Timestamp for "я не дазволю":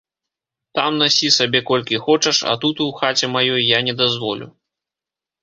3.67-4.51